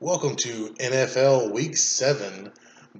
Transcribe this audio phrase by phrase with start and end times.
[0.00, 2.52] Welcome to NFL Week 7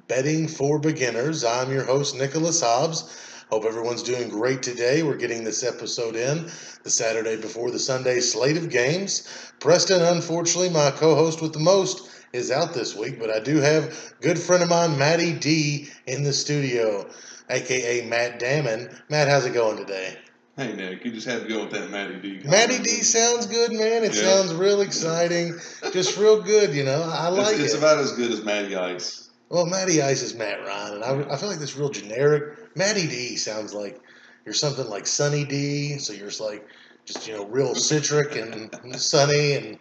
[0.08, 1.44] Betting for Beginners.
[1.44, 3.44] I'm your host, Nicholas Hobbs.
[3.50, 5.04] Hope everyone's doing great today.
[5.04, 6.50] We're getting this episode in
[6.82, 9.28] the Saturday before the Sunday slate of games.
[9.60, 13.58] Preston, unfortunately, my co host with the most, is out this week, but I do
[13.58, 17.08] have good friend of mine, Matty D, in the studio,
[17.48, 18.90] aka Matt Damon.
[19.08, 20.16] Matt, how's it going today?
[20.58, 22.40] Hey Nick, you just had to go with that Matty D.
[22.44, 24.02] Matty D sounds good, man.
[24.02, 24.22] It Yeah.
[24.22, 25.56] sounds real exciting,
[25.92, 26.74] just real good.
[26.74, 27.78] You know, I like it's, it's it.
[27.78, 29.30] about as good as Matty Ice.
[29.50, 32.58] Well, Matty Ice is Matt Ryan, and I, I feel like this real generic.
[32.74, 34.00] Matty D sounds like
[34.44, 36.66] you're something like Sunny D, so you're just like
[37.04, 39.78] just you know real citric and sunny and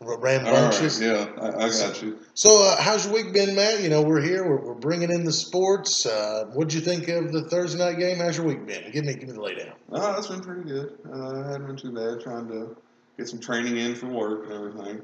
[0.00, 1.00] r- All right, rambunctious.
[1.00, 2.18] yeah, I, I got you.
[2.34, 3.80] So, uh, how's your week been, Matt?
[3.82, 4.48] You know, we're here.
[4.48, 6.06] We're, we're bringing in the sports.
[6.06, 8.18] Uh, what'd you think of the Thursday night game?
[8.18, 8.90] How's your week been?
[8.92, 9.72] Give me, give me the laydown.
[9.90, 10.98] Oh, that's been pretty good.
[11.10, 12.20] Uh, hadn't been too bad.
[12.22, 12.76] Trying to
[13.16, 15.02] get some training in for work and everything.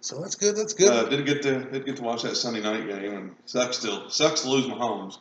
[0.00, 0.56] So that's good.
[0.56, 0.88] That's good.
[0.92, 4.08] Uh, did get to did get to watch that Sunday night game and sucks still
[4.08, 5.18] sucks to lose Mahomes.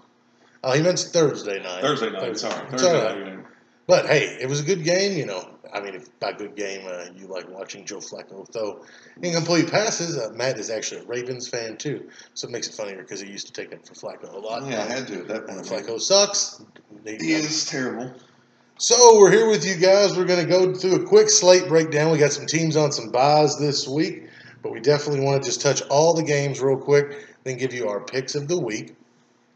[0.64, 1.82] oh, he meant Thursday night.
[1.82, 2.48] Thursday night, Thursday.
[2.50, 3.46] sorry, Thursday night game.
[3.88, 5.18] But hey, it was a good game.
[5.18, 8.84] You know, I mean, if by good game uh, you like watching Joe Flacco throw
[9.22, 12.98] incomplete passes, uh, Matt is actually a Ravens fan too, so it makes it funnier
[12.98, 14.70] because he used to take up for Flacco a lot.
[14.70, 15.66] Yeah, I had to that And.
[15.66, 16.62] Flacco sucks.
[17.06, 18.14] He is terrible.
[18.80, 20.16] So we're here with you guys.
[20.16, 22.12] We're going to go through a quick slate breakdown.
[22.12, 24.28] We got some teams on some buys this week,
[24.62, 27.88] but we definitely want to just touch all the games real quick, then give you
[27.88, 28.96] our picks of the week.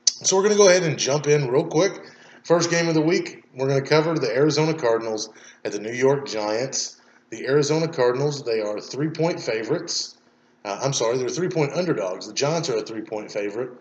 [0.06, 2.02] So we're going to go ahead and jump in real quick.
[2.44, 5.30] First game of the week, we're going to cover the Arizona Cardinals
[5.66, 6.98] at the New York Giants.
[7.30, 10.18] The Arizona Cardinals, they are three point favorites.
[10.64, 12.28] Uh, I'm sorry, they're three point underdogs.
[12.28, 13.72] The Giants are a three point favorite.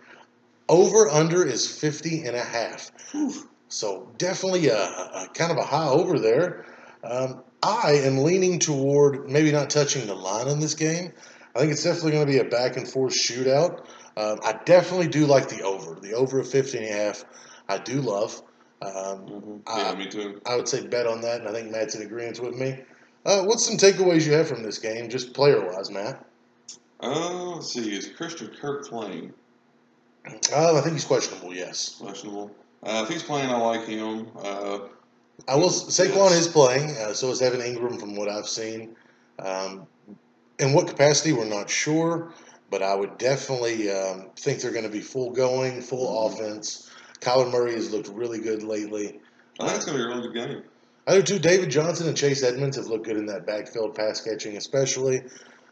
[0.69, 2.91] Over under is 50 and a half.
[3.69, 6.67] So definitely a, a kind of a high over there.
[7.03, 11.13] Um, I am leaning toward maybe not touching the line in this game.
[11.55, 13.85] I think it's definitely going to be a back and forth shootout.
[14.17, 15.99] Um, I definitely do like the over.
[16.01, 17.25] The over of 50 and a half,
[17.69, 18.43] I do love.
[18.83, 20.41] Um, hmm I- me too.
[20.47, 22.79] I would say bet on that, and I think Matt's in agreement with me.
[23.27, 26.25] Uh, what's some takeaways you have from this game, just player wise, Matt?
[27.03, 27.95] Uh, let's see.
[27.95, 29.33] Is Christian Kirk playing?
[30.55, 31.55] Uh, I think he's questionable.
[31.55, 32.51] Yes, Questionable.
[32.83, 34.29] Uh, if he's playing, I like him.
[34.39, 34.81] Uh,
[35.49, 35.69] I will.
[35.69, 38.97] Saquon is playing, uh, so is Evan Engram, from what I've seen.
[39.39, 39.87] Um,
[40.59, 42.33] in what capacity, we're not sure,
[42.71, 46.33] but I would definitely um, think they're going to be full going, full Mhm.
[46.35, 46.90] offense.
[47.21, 49.21] Kyler Murray has looked really good lately.
[49.59, 50.63] I think it's going to be a really good game.
[51.07, 51.39] I do too.
[51.39, 55.23] David Johnson and Chase Edmonds have looked good in that backfield pass catching, especially.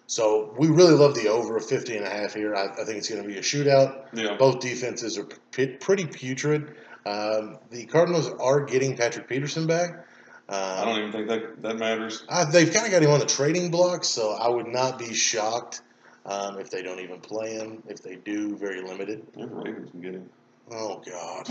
[0.06, 2.54] So we really love the over of 50 and a half here.
[2.54, 4.06] I, I think it's going to be a shootout.
[4.14, 4.36] Yeah.
[4.38, 6.74] Both defenses are p- pretty putrid.
[7.06, 10.06] Um, the Cardinals are getting Patrick Peterson back.
[10.48, 12.24] I Um, don't even think that that matters.
[12.28, 15.12] uh, they've kind of got him on the trading block, so I would not be
[15.12, 15.82] shocked
[16.24, 17.82] um, if they don't even play him.
[17.86, 19.26] If they do, very limited.
[19.36, 20.30] Yeah, the Ravens can get him.
[20.70, 21.48] Oh God.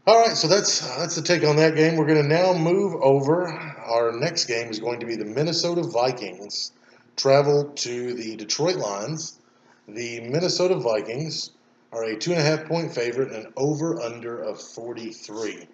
[0.07, 1.95] All right, so that's uh, that's the take on that game.
[1.95, 3.47] We're going to now move over.
[3.47, 6.71] Our next game is going to be the Minnesota Vikings
[7.15, 9.39] travel to the Detroit Lions.
[9.87, 11.51] The Minnesota Vikings
[11.91, 15.67] are a two and a half point favorite and an over under of forty three.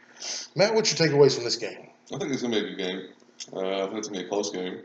[0.55, 1.87] Matt, what's your takeaways from this game?
[2.13, 3.01] I think it's going to be a good game.
[3.53, 4.81] Uh, I think it's going to be a close game.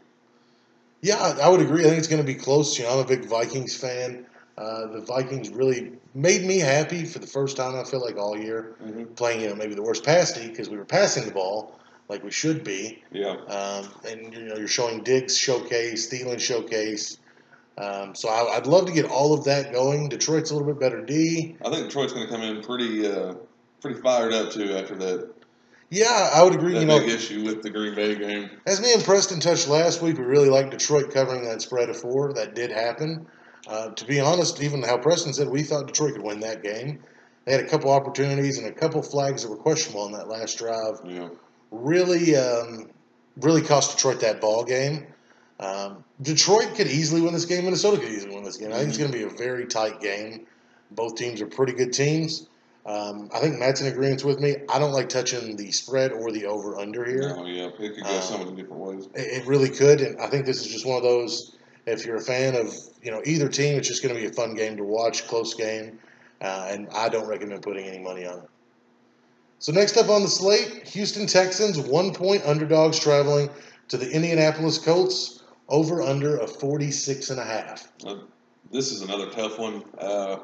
[1.01, 1.81] Yeah, I, I would agree.
[1.81, 2.79] I think it's going to be close.
[2.79, 4.25] You know, I'm a big Vikings fan.
[4.63, 7.75] Uh, the Vikings really made me happy for the first time.
[7.75, 10.71] I feel like all year hmm playing, you know, maybe the worst pass D because
[10.71, 11.79] we were passing the ball
[12.09, 13.03] like we should be.
[13.11, 13.31] Yeah.
[13.31, 17.19] Um, and you know, you're showing Diggs showcase, Thielen showcase.
[17.77, 20.09] Um, so I, I'd love to get all of that going.
[20.09, 21.57] Detroit's a little bit better D.
[21.65, 23.35] I think Detroit's going to come in pretty uh,
[23.81, 25.33] pretty fired up, too, after that,
[25.91, 26.75] Yeah, I would agree.
[26.75, 28.49] that You know, big issue with the Green Bay game.
[28.67, 31.97] As me and Preston touched last week, we really liked Detroit covering that spread of
[31.97, 32.33] four.
[32.33, 33.27] That did happen.
[33.69, 37.03] Uh, to be honest, even how Preston said, we thought Detroit could win that game.
[37.45, 40.59] They had a couple opportunities and a couple flags that were questionable on that last
[40.59, 41.01] drive.
[41.05, 41.29] Yeah.
[41.71, 42.91] Really, um,
[43.41, 45.07] really cost Detroit that ball game.
[45.59, 47.65] Um, Detroit could easily win this game.
[47.65, 48.73] Minnesota could easily win this game.
[48.73, 50.47] I think it's going to be a very tight game.
[50.91, 52.49] Both teams are pretty good teams.
[52.85, 54.57] Um, I think Matt's in agreement with me.
[54.69, 57.29] I don't like touching the spread or the over under here.
[57.29, 57.67] No, yeah.
[57.67, 59.09] It could go Uh, so many different ways.
[59.15, 61.55] It really could, and I think this is just one of those.
[61.87, 64.33] If you're a fan of you know either team, it's just going to be a
[64.33, 65.99] fun game to watch, close game,
[66.41, 68.49] uh, and I don't recommend putting any money on it.
[69.59, 73.49] So next up on the slate, Houston Texans one point underdogs traveling
[73.89, 77.93] to the Indianapolis Colts over under a 46 and a half.
[78.73, 79.85] This is another tough one.
[79.99, 80.39] Uh,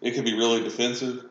[0.00, 1.26] it could be really defensive.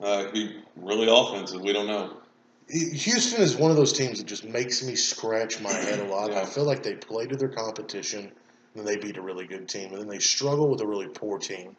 [0.00, 1.60] Uh, it could be really offensive.
[1.60, 2.18] We don't know.
[2.68, 6.32] Houston is one of those teams that just makes me scratch my head a lot.
[6.32, 6.42] Yeah.
[6.42, 8.32] I feel like they play to their competition
[8.76, 11.38] then they beat a really good team, and then they struggle with a really poor
[11.38, 11.76] team.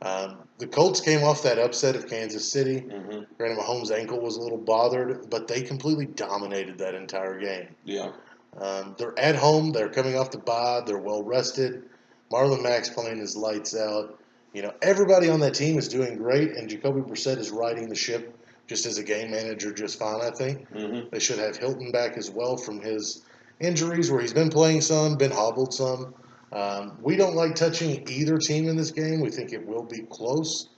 [0.00, 2.78] Um, the Colts came off that upset of Kansas City.
[2.78, 7.74] hmm Granted, Mahomes' ankle was a little bothered, but they completely dominated that entire game.
[7.84, 8.12] Yeah.
[8.56, 9.72] Um, they're at home.
[9.72, 10.82] They're coming off the bye.
[10.86, 11.82] They're well rested.
[12.30, 14.20] Marlon Mack's playing his lights out.
[14.52, 17.94] You know, everybody on that team is doing great, and Jacoby Brissett is riding the
[17.94, 18.37] ship
[18.68, 20.68] just as a game manager just fine, I think.
[20.68, 23.22] hmm They should have Hilton back as well from his
[23.58, 26.14] injuries, where he's been playing some, been hobbled some.
[26.52, 29.20] Um, we don't like touching either team in this game.
[29.20, 30.68] We think it will be close.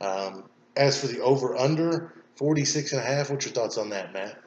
[0.00, 0.44] Um,
[0.76, 4.40] as for the over under, 46 and a half, what's your thoughts on that, Matt?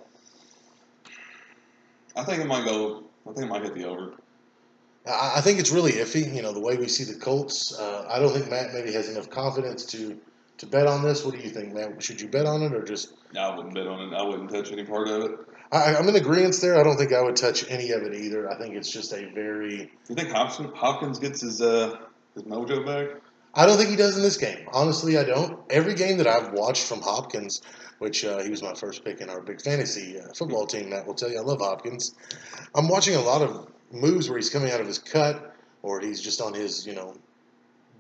[2.16, 3.04] I think it might go.
[3.30, 4.14] I think it might hit the over.
[5.08, 6.34] I I think it's really iffy.
[6.34, 7.78] You know, the way we see the Colts.
[7.78, 10.20] Uh, I don't think Matt maybe has enough confidence to
[10.58, 11.24] to bet on this.
[11.24, 12.02] What do you think, Matt?
[12.02, 13.14] Should you bet on it or just?
[13.34, 14.16] No, I wouldn't bet on it.
[14.16, 15.32] I wouldn't touch any part of it.
[15.72, 16.80] I, I'm in agreement there.
[16.80, 18.50] I don't think I would touch any of it either.
[18.50, 19.92] I think it's just a very.
[20.10, 21.98] You think Hopkins, Hopkins gets his uh
[22.34, 23.22] his mojo back?
[23.54, 24.68] I don't think he does in this game.
[24.72, 25.60] Honestly, I don't.
[25.70, 27.62] Every game that I've watched from Hopkins,
[27.98, 31.08] which uh, he was my first pick in our big fantasy uh, football team, Matt
[31.08, 32.14] will tell you I love Hopkins.
[32.76, 36.22] I'm watching a lot of moves where he's coming out of his cut or he's
[36.22, 37.16] just on his, you know,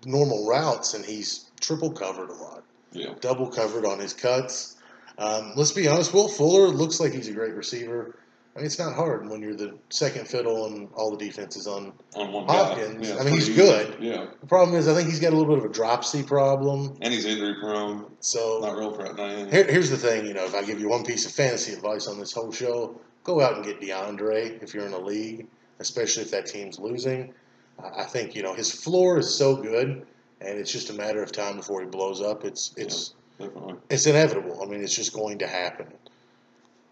[0.05, 3.13] normal routes and he's triple covered a lot, Yeah.
[3.21, 4.75] double covered on his cuts.
[5.17, 8.15] Um, let's be honest, Will Fuller looks like he's a great receiver.
[8.55, 11.67] I mean, it's not hard when you're the second fiddle and all the defense is
[11.67, 13.07] on On one Hopkins.
[13.07, 13.95] Yeah, I mean, he's good.
[13.99, 14.07] easy.
[14.09, 14.25] Yeah.
[14.41, 16.97] The problem is, I think he's got a little bit of a dropsy problem.
[17.01, 18.05] And he's injury prone.
[18.19, 19.45] So Not real now.
[19.45, 22.07] Here, here's the thing, you know, if I give you one piece of fantasy advice
[22.07, 25.45] on this whole show, go out and get DeAndre if you're in a league,
[25.79, 27.33] especially if that team's losing.
[27.79, 30.05] I I think you know his floor is so good,
[30.41, 32.45] and it's just a matter of time before he blows up.
[32.45, 33.75] It's it's Definitely.
[33.89, 34.61] it's inevitable.
[34.61, 35.87] I mean, it's just going to happen.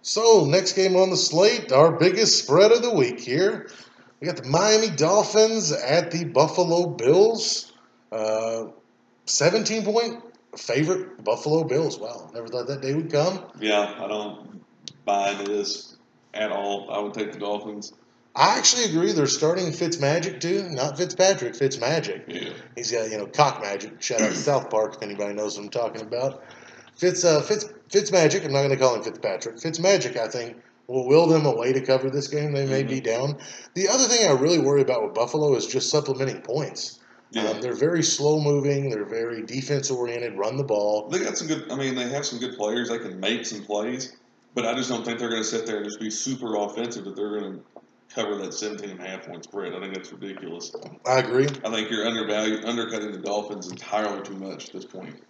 [0.01, 3.69] So next game on the slate, our biggest spread of the week here.
[4.19, 7.73] We got the Miami Dolphins at the Buffalo Bills.
[8.11, 8.67] Uh,
[9.25, 10.23] 17 point
[10.57, 11.97] favorite Buffalo Bills.
[11.97, 13.43] Wow, never thought that day would come.
[13.59, 14.63] Yeah, I don't
[15.05, 15.97] buy into this
[16.33, 16.89] at all.
[16.91, 17.93] I would take the Dolphins.
[18.35, 19.13] I actually agree.
[19.13, 21.53] They're starting Fitzmagic too, not Fitzpatrick.
[21.53, 22.23] Fitzmagic.
[22.27, 22.49] Yeah.
[22.75, 24.01] He's got you know cock magic.
[24.01, 26.43] Shout out to South Park if anybody knows what I'm talking about.
[26.97, 28.43] Fitz uh, Fitz Fitzmagic.
[28.43, 29.55] I'm not going to call him Fitzpatrick.
[29.57, 30.17] Fitzmagic.
[30.17, 32.51] I think will will them away to cover this game.
[32.51, 33.37] They may be down.
[33.73, 36.99] The other thing I really worry about with Buffalo is just supplementing points.
[37.31, 37.43] Yeah.
[37.49, 38.89] Um, they're very slow moving.
[38.89, 40.37] They're very defense oriented.
[40.37, 41.09] Run the ball.
[41.09, 41.71] They got some good.
[41.71, 42.89] I mean, they have some good players.
[42.89, 44.15] They can make some plays,
[44.53, 47.05] but I just don't think they're going to sit there and just be super offensive.
[47.05, 47.59] That they're going to
[48.13, 49.73] cover that 17 and a half point spread.
[49.73, 50.73] I think that's ridiculous.
[51.05, 51.47] I agree.
[51.63, 55.21] I think you're undervalued, undercutting the Dolphins entirely too much at this point.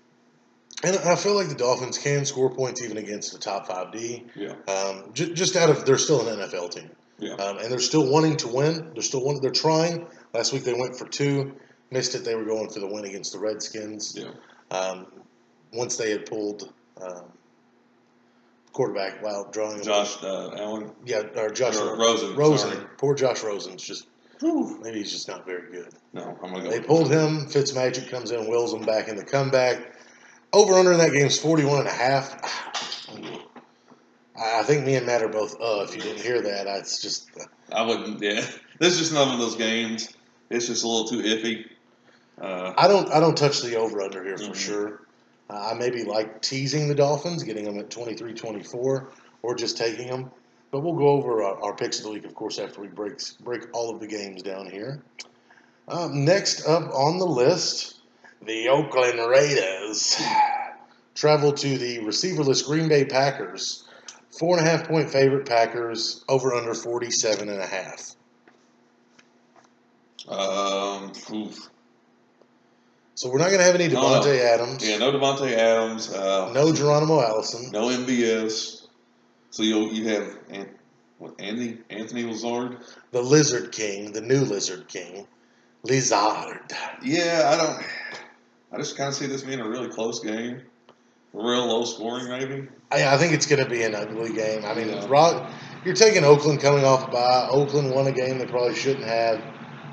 [0.84, 4.26] And I feel like the Dolphins can score points even against the top five D.
[4.36, 4.56] Yeah.
[4.68, 6.92] Um, j- just out of they're still an NFL team.
[7.18, 7.34] Yeah.
[7.34, 8.92] Um, and they're still wanting to win.
[8.94, 9.42] They're still wanting.
[9.42, 10.06] They're trying.
[10.34, 11.56] Last week they went for two,
[11.92, 12.26] missed it.
[12.26, 14.18] They were going for the win against the Redskins.
[14.18, 14.78] Yeah.
[14.78, 15.08] Um,
[15.72, 17.32] once they had pulled um,
[18.80, 19.82] quarterback while drawing.
[19.82, 20.92] Josh uh, Allen.
[21.06, 22.72] Yeah, or Josh Or Rosen, Rosen.
[22.72, 22.86] sorry.
[22.98, 24.06] Poor Josh Rosen's just
[24.42, 24.80] Whew.
[24.82, 25.94] maybe he's just not very good.
[26.14, 26.70] No, I'm going to go.
[26.70, 27.48] They pulled him.
[27.48, 29.94] Fitzmagic comes in, wills him back in the comeback.
[30.54, 32.36] Over under in that game is 41 and a half.
[34.38, 36.78] I I think me and Matt are both, uh, if you didn't hear that, I-
[36.80, 37.30] it's just,
[37.72, 38.22] I wouldn't.
[38.22, 38.46] Yeah.
[38.78, 40.10] This is just none of those games.
[40.50, 41.64] It's just a little too iffy.
[42.38, 44.56] Uh, I don't, I don't touch the over under here for Mhm.
[44.56, 45.05] sure.
[45.50, 49.12] Uh, I maybe like teasing the Dolphins, getting them at 23 24,
[49.42, 50.32] or just taking them.
[50.72, 53.20] But we'll go over our, our picks of the week, of course, after we break,
[53.42, 55.02] break all of the games down here.
[55.88, 58.00] Um, next up on the list,
[58.42, 60.20] the Oakland Raiders
[61.16, 63.84] travel to the receiverless Green Bay Packers.
[64.38, 68.16] Four and a half point favorite Packers, over under 47 and a half.
[70.28, 71.70] um, oof.
[73.16, 74.32] So we're not going to have any No, no.
[74.32, 76.12] Adams, Yeah, no Davante Adams.
[76.12, 77.72] Uh, no Geronimo Allison.
[77.72, 78.88] No MVS.
[79.52, 80.38] So you you have
[81.18, 82.78] what Anthony Anthony Lazard.
[83.12, 85.26] the Lizard King, the new Lizard King,
[85.84, 86.74] Lizard.
[87.02, 87.86] Yeah, I don't.
[88.74, 90.62] I just kind of see this being a really close game,
[91.32, 92.68] real low scoring maybe.
[92.92, 94.66] I, I think it's going to be an ugly game.
[94.66, 95.06] I mean, Yeah.
[95.08, 95.50] Rod,
[95.86, 97.48] you're taking Oakland coming off a bye.
[97.50, 99.42] Oakland won a game they probably shouldn't have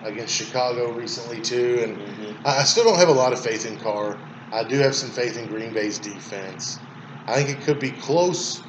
[0.05, 2.47] against Chicago recently too, and Mm-hmm.
[2.47, 4.19] I still don't have a lot of faith in Carr.
[4.53, 6.81] I do have some faith in Green Bay's defense.
[7.29, 8.61] I think it could be close.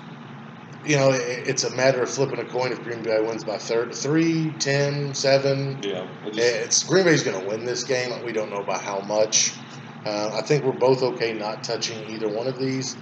[0.86, 3.58] You know, it, it's a matter of flipping a coin if Green Bay wins by
[3.58, 5.80] thir- 3, 10, 7.
[5.82, 8.12] Yeah, just, It's Green Bay's going to win this game.
[8.24, 9.60] We don't know by how much.
[10.06, 12.96] Uh, I think we're both okay not touching either one of these.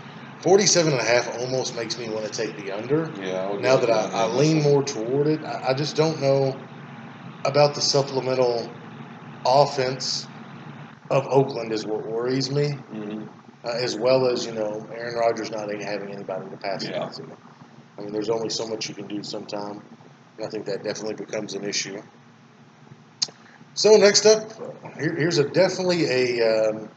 [0.43, 3.13] 47 and a half almost makes me want to take the under.
[3.19, 3.55] yeah.
[3.59, 6.59] Now that I, I lean more toward it, I, I just don't know.
[7.45, 8.73] About the supplemental
[9.45, 10.27] offense
[11.09, 13.23] of Oakland is what worries me, hmm
[13.63, 17.09] uh, as well as you know Aaron Rodgers not having anybody to pass it Yeah.
[17.09, 17.37] to.
[17.97, 19.81] I mean, there's only so much you can do sometime,
[20.37, 22.01] and I think that definitely becomes an issue.
[23.73, 24.51] So next up,
[24.99, 26.89] here, here's a definitely a um,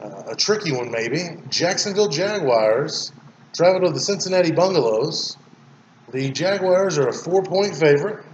[0.00, 1.42] uh, a tricky one maybe.
[1.48, 3.12] Jacksonville Jaguars
[3.56, 5.36] travel to the Cincinnati Bungalows.
[6.12, 8.25] The Jaguars are a four point favorite.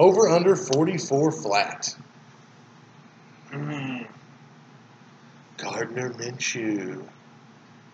[0.00, 1.94] Over under 44 flat.
[3.52, 4.04] Mm-hmm.
[5.58, 7.04] Gardner Minshew.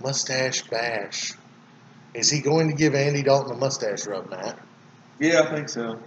[0.00, 1.32] Mustache bash.
[2.14, 4.56] Is he going to give Andy Dalton a mustache rub, Matt?
[5.18, 5.98] Yeah, I think so.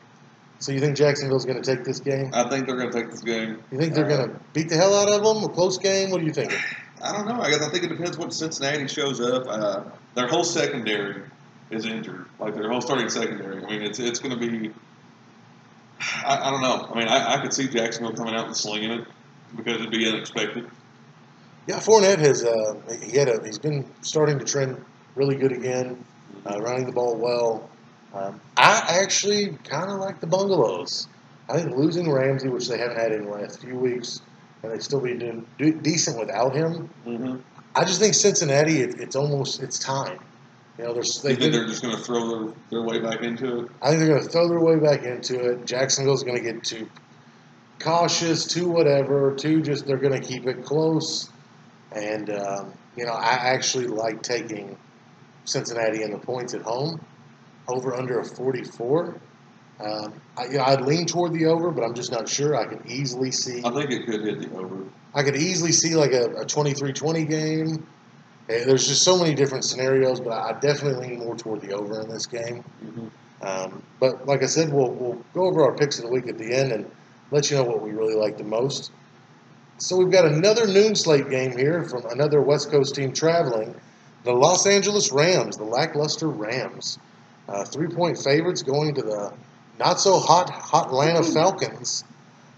[0.59, 2.31] So you think Jacksonville's going to take this game?
[2.33, 3.61] I think they're going to take this game.
[3.69, 5.43] You think they're Uh, going to beat the hell out of them?
[5.43, 6.11] A close game?
[6.11, 6.53] What do you think?
[7.03, 7.41] I don't know.
[7.41, 9.43] I guess I think it depends what Cincinnati shows up.
[9.47, 9.83] Uh,
[10.15, 11.23] their whole secondary
[11.71, 12.25] is injured.
[12.39, 13.61] Like their whole starting secondary.
[13.65, 14.71] I mean, it's it's going to be.
[16.25, 16.87] I, I don't know.
[16.91, 19.07] I mean, I, I could see Jacksonville coming out and slinging it
[19.55, 20.69] because it'd be unexpected.
[21.67, 24.83] Yeah, Fournette has uh, he had a he's been starting to trend
[25.15, 26.03] really good again,
[26.45, 27.69] uh, running the ball well.
[28.13, 31.07] Um, I actually kind of like the Bungalows.
[31.47, 34.21] I think losing Ramsey, which they haven't had in the last few weeks,
[34.63, 36.89] and they still be doing do, decent without him.
[37.05, 37.37] Mm-hmm.
[37.75, 40.19] I just think Cincinnati, it, it's almost it's time.
[40.79, 43.21] You know, there's They they think they're just going to throw their, their way back
[43.21, 43.71] into it.
[43.81, 45.65] I think they're going to throw their way back into it.
[45.65, 46.89] Jacksonville's going to get too
[47.79, 51.29] cautious, too whatever, too just they're going to keep it close.
[51.91, 54.77] And um, you know, I actually like taking
[55.43, 57.05] Cincinnati and the points at home
[57.67, 59.19] over under a 44.
[59.81, 62.55] Um, I, you know, I'd lean toward the over, but I'm just not sure.
[62.55, 63.61] I can easily see.
[63.65, 64.85] I think it could hit the over.
[65.13, 67.87] I could easily see like a, a 23-20 game.
[68.49, 72.01] Eh, There's just so many different scenarios, but I definitely lean more toward the over
[72.01, 72.63] in this game.
[72.83, 73.07] Mm-hmm.
[73.41, 76.37] Um, but like I said, we'll, we'll go over our picks of the week at
[76.37, 76.89] the end and
[77.31, 78.91] let you know what we really like the most.
[79.77, 83.73] So we've got another noon slate game here from another West Coast team traveling.
[84.25, 86.99] The Los Angeles Rams, the lackluster Rams.
[87.47, 89.33] Uh, three point favorites going to the
[89.79, 92.03] not so hot, hot Atlanta Falcons.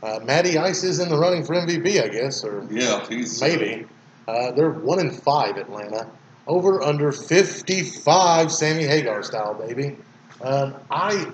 [0.02, 3.86] Uh, Matty Ice is in the running for MVP, I guess, or Yeah, he's maybe.
[4.28, 6.10] Uh, they're one in five, Atlanta.
[6.48, 9.98] Over under 55, Sammy Hagar style, baby.
[10.42, 11.32] Um, I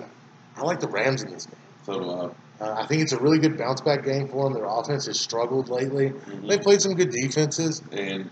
[0.56, 1.56] I like the Rams in this game.
[1.84, 2.30] So do I.
[2.60, 4.52] Uh, I think it's a really good bounce back game for them.
[4.52, 6.10] Their offense has struggled lately.
[6.10, 6.48] Mhm.
[6.48, 7.82] They've played some good defenses.
[7.92, 8.30] And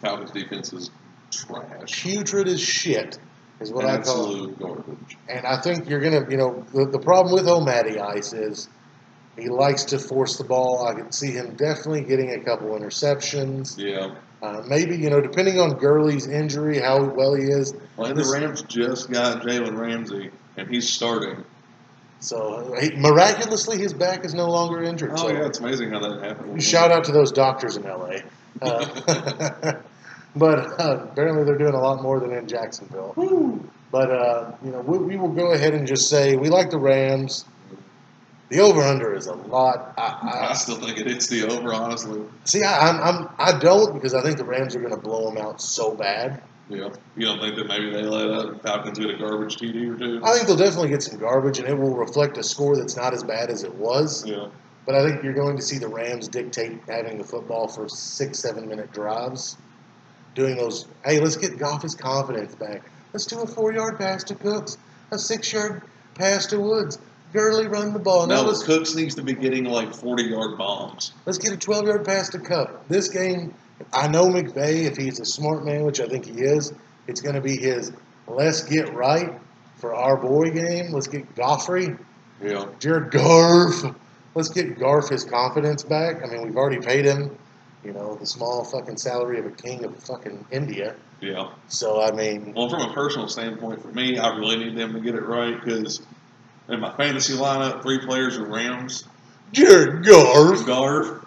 [0.00, 0.90] Falcons defense is
[1.30, 2.02] trash.
[2.02, 3.18] Putrid as shit
[3.60, 4.28] is what I call it.
[4.28, 5.18] Absolute garbage.
[5.28, 8.68] And I think you're gonna, you know, the, the problem with O'Matty Ice is
[9.36, 10.86] he likes to force the ball.
[10.86, 13.78] I could see him definitely getting a couple interceptions.
[13.78, 14.14] Yeah.
[14.42, 17.74] Uh, maybe, you know, depending on Gurley's injury, how well he is.
[17.96, 21.44] Well, and the Rams just got Jalen Ramsey, and he's starting.
[22.18, 25.12] So he, miraculously, his back is no longer injured.
[25.12, 26.62] Oh so yeah, it's amazing how that happened.
[26.62, 28.18] shout out to those doctors in LA.
[28.60, 28.84] Uh,
[30.36, 33.12] but uh, apparently, they're doing a lot more than in Jacksonville.
[33.16, 33.68] Woo.
[33.90, 36.78] But uh, you know, we, we will go ahead and just say we like the
[36.78, 37.44] Rams.
[38.52, 39.94] The over under is a lot.
[39.96, 42.20] I, I I, still think it hits the over, honestly.
[42.44, 45.30] see, I, I'm, I'm I don't because I think the Rams are going to blow
[45.30, 46.42] them out so bad.
[46.68, 46.90] Yeah.
[47.16, 50.20] You don't think that maybe they let uh, Falcons get a garbage TD or two?
[50.22, 53.14] I think they'll definitely get some garbage, and it will reflect a score that's not
[53.14, 54.26] as bad as it was.
[54.26, 54.48] Yeah.
[54.84, 58.38] But I think you're going to see the Rams dictate having the football for six,
[58.38, 59.56] seven minute drives.
[60.34, 62.82] Doing those, hey, let's get Goff his confidence back.
[63.14, 64.76] Let's do a four yard pass to Cooks,
[65.10, 65.80] a six yard
[66.16, 66.98] pass to Woods.
[67.32, 68.26] Gurley run the ball.
[68.26, 71.12] Now No, let's, Cooks needs to be getting like 40 yard bombs.
[71.26, 72.88] let's get a 12 yard pass to Kupp.
[72.88, 73.54] This game,
[73.92, 76.72] I know McVay, if he's a smart man, which I think he is,
[77.06, 77.92] it's going to be his
[78.28, 79.32] let's get right
[79.76, 80.92] for our boy game.
[80.92, 81.98] Let's get Goffrey.
[82.42, 82.66] Yeah.
[82.78, 83.94] Jared Garf.
[84.34, 86.22] Let's get Garf his confidence back.
[86.24, 87.36] I mean, we've already paid him,
[87.84, 90.94] you know, the small fucking salary of a king of fucking India.
[91.20, 91.50] Yeah.
[91.68, 95.00] So I mean, Well, from a personal standpoint, for me, I really need them to
[95.00, 96.00] get it right because
[96.68, 99.04] in my fantasy lineup, three players are Rams,
[99.52, 100.56] Jared Garf.
[100.64, 101.24] Garf,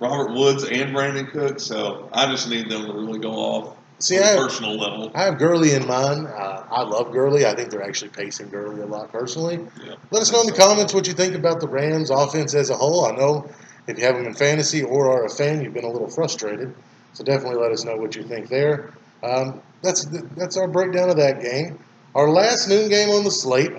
[0.00, 1.60] Robert Woods, and Brandon Cook.
[1.60, 4.76] So I just need them to really go off See, on I a have, personal
[4.78, 5.10] level.
[5.14, 6.26] I have Gurley in mind.
[6.28, 7.44] Uh, I love Gurley.
[7.44, 9.58] I think they're actually pacing Gurley a lot personally.
[9.84, 9.96] Yeah.
[10.10, 12.76] Let us know in the comments what you think about the Rams offense as a
[12.76, 13.06] whole.
[13.06, 13.50] I know
[13.88, 16.74] if you have them in fantasy or are a fan, you've been a little frustrated.
[17.12, 18.92] So definitely let us know what you think there.
[19.24, 20.04] Um, that's
[20.36, 21.78] that's our breakdown of that game.
[22.14, 23.72] Our last noon game on the slate,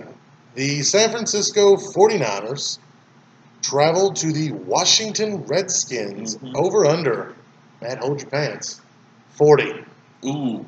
[0.55, 2.79] the San Francisco 49ers
[3.61, 6.55] traveled to the Washington Redskins Mhm.
[6.55, 7.35] over under.
[7.81, 8.81] Matt, hold your pants.
[9.37, 9.85] 40.
[10.25, 10.65] Ooh.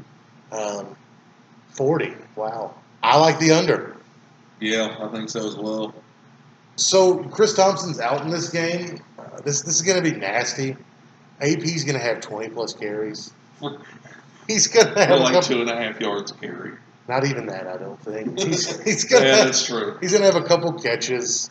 [0.52, 0.96] Um,
[1.72, 2.14] 40.
[2.36, 2.74] Wow.
[3.04, 3.96] I like the under.
[4.60, 5.94] Yeah, I think so as well.
[6.76, 9.00] So Chris Thompson's out in this game.
[9.18, 10.76] Uh, this this is going to be nasty.
[11.42, 13.32] AP's going to have 20 plus carries.
[14.48, 16.74] He's going to have like couple, two and a half yards a carry.
[17.12, 17.68] Not even that.
[17.68, 19.98] I don't think he's he's going to Yeah, have, that's true.
[20.00, 21.50] he's going to have a couple catches.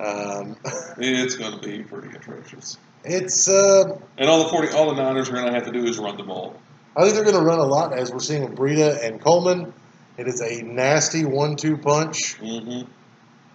[0.00, 0.56] Um,
[0.98, 2.78] It's going to be pretty atrocious.
[3.04, 5.84] it's uh, And all the forty, all the Niners are going to have to do
[5.84, 6.54] is run the ball.
[6.96, 9.72] I think they're going to run a lot as we're seeing with Breida and Coleman.
[10.16, 12.38] It is a nasty one-two punch.
[12.40, 12.88] Mm-hmm.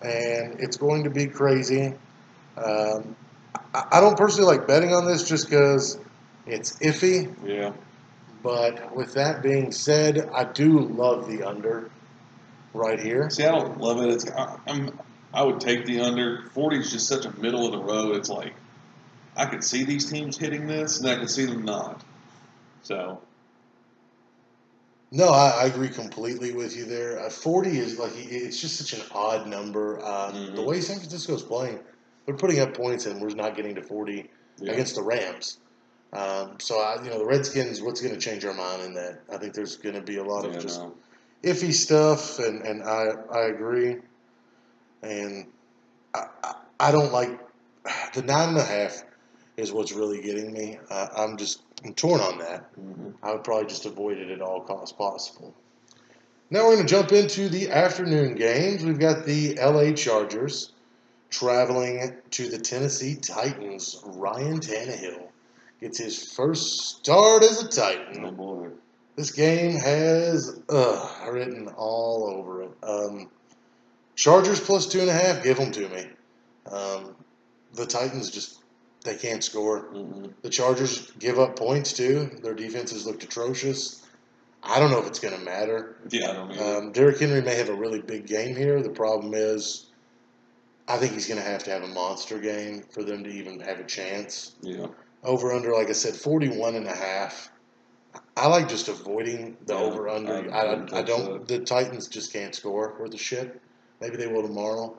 [0.06, 1.94] and it's going to be crazy.
[2.58, 3.16] Um,
[3.74, 5.98] I, I don't personally like betting on this just because
[6.46, 7.34] it's iffy.
[7.46, 7.72] Yeah.
[8.42, 11.90] But with that being said, I do love the under
[12.74, 13.30] right here.
[13.30, 14.10] See, I don't love it.
[14.10, 14.98] It's I, I'm
[15.34, 16.44] I would take the under.
[16.54, 18.16] Forty is just such a middle of the road.
[18.16, 18.54] It's like
[19.36, 22.02] I could see these teams hitting this, and I could see them not.
[22.82, 23.22] So
[25.12, 27.20] No, I, I agree completely with you there.
[27.20, 30.00] Uh, Forty is like it's just such an odd number.
[30.00, 30.56] Um, Mhm.
[30.56, 31.80] The way San Francisco is playing,
[32.26, 34.30] they're putting up points, and we're not getting to forty
[34.60, 34.72] yeah.
[34.72, 35.58] against the Rams.
[36.12, 37.82] Um, so I, you know, the Redskins.
[37.82, 39.22] What's going to change our mind in that?
[39.32, 40.96] I think there's going to be a lot of just no.
[41.44, 43.98] iffy stuff, and, and I I agree,
[45.04, 45.46] and
[46.16, 46.26] I,
[46.80, 47.40] I, don't like
[48.14, 49.04] the nine and a half
[49.56, 50.80] is what's really getting me.
[50.90, 52.76] Uh, I'm just I'm torn on that.
[52.76, 53.14] Mhm.
[53.22, 55.54] I would probably just avoid it at all costs possible.
[56.50, 58.84] Now we're going to jump into the afternoon games.
[58.84, 60.72] We've got the LA Chargers
[61.30, 64.02] traveling to the Tennessee Titans.
[64.04, 65.29] Ryan Tannehill
[65.82, 68.26] gets his first start as a Titan.
[68.26, 68.68] Oh boy.
[69.16, 72.72] This game has uh, written all over it.
[72.84, 73.30] Um,
[74.16, 75.44] Chargers plus two and a half.
[75.44, 76.06] Give them to me.
[76.72, 77.16] Um,
[77.74, 78.60] the Titans just
[79.04, 79.90] they can't score.
[79.94, 80.34] Mm-mm.
[80.42, 82.30] The Chargers give up points too.
[82.42, 84.06] Their defenses looked atrocious.
[84.62, 85.96] I don't know if it's going to matter.
[86.10, 86.78] Yeah, I don't know.
[86.78, 88.82] Um, Derrick Henry may have a really big game here.
[88.82, 89.86] The problem is,
[90.88, 93.62] I think he's going to have to have a monster game for them to even
[93.62, 94.56] have a chance.
[94.62, 94.88] yeah.
[95.24, 97.52] Over under, like I said, 41 and a half.
[98.38, 100.52] I like just avoiding the Yeah, over under.
[100.54, 101.48] I I, I, I don't.
[101.48, 103.62] The Titans just can't score worth a shit.
[104.00, 104.98] Maybe they will tomorrow.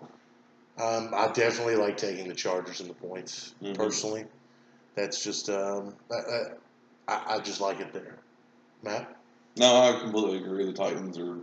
[0.79, 3.75] Um, I definitely like taking the Chargers and the points Mhm.
[3.75, 4.27] personally.
[4.95, 6.55] That's just um, I,
[7.09, 8.19] I, I just like it there.
[8.83, 9.17] Matt,
[9.57, 10.65] No, I completely agree.
[10.67, 11.39] The Titans are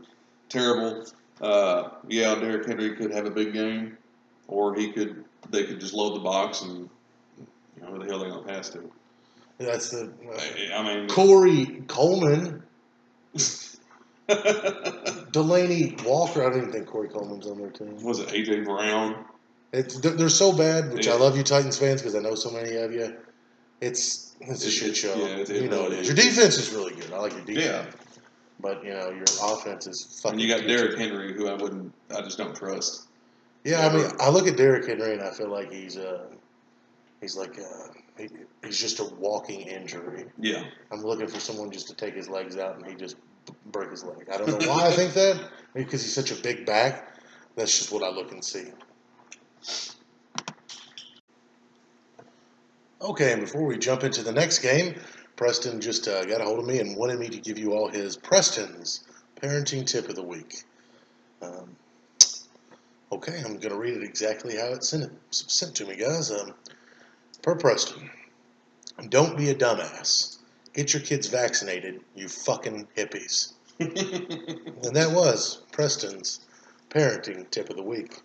[0.50, 1.06] terrible.
[1.42, 3.98] Uh, yeah, Derrick Henry could have a big game,
[4.48, 5.24] or he could.
[5.50, 6.90] They could just load the box and
[7.78, 8.92] you know who the hell they gonna pass to.
[9.60, 12.64] that's the uh, I, I mean, Corey Coleman,
[14.28, 16.46] Delanie Walker.
[16.46, 18.02] I don't even think Corey Coleman's on their team.
[18.04, 19.26] was it AJ Brown?
[19.74, 22.52] It's they're, they're so bad, which I love you Titans fans because I know so
[22.52, 23.16] many of you.
[23.82, 25.14] It's it's a It- shit show.
[25.16, 26.08] yeah, it- it you know really it is.
[26.08, 27.12] Your defense is really good.
[27.14, 27.66] I like your defense.
[27.66, 27.86] Yeah,
[28.60, 30.40] But you know your offense is fucking.
[30.40, 30.66] and you got.
[30.68, 31.94] Derrick Henry, who I wouldn't.
[32.16, 33.04] I just don't trust.
[33.64, 36.28] Yeah, I mean, I look at Derrick Henry and I feel like he's uh
[37.22, 38.30] he's like uh he,
[38.64, 40.26] he's just a walking injury.
[40.40, 43.54] Yeah, I'm looking for someone just to take his legs out and he just b-
[43.68, 44.28] break his leg.
[44.32, 45.36] I don't know why I think that.
[45.74, 47.16] Maybe because he's such a big back.
[47.56, 48.66] That's just what I look and see.
[53.02, 54.96] Okay, and before we jump into the next game,
[55.36, 57.88] Preston just uh, got a hold of me and wanted me to give you all
[57.88, 59.04] his Preston's
[59.40, 60.64] parenting tip of the week.
[61.42, 61.76] Um,
[63.12, 66.32] okay, I'm going to read it exactly how it's sent, sent to me, guys.
[66.32, 66.56] Um,
[67.42, 68.10] per Preston,
[69.10, 70.38] don't be a dumbass.
[70.74, 73.54] Get your kids vaccinated, you fucking hippies.
[73.80, 76.40] And that was Preston's
[76.90, 78.22] parenting tip of the week.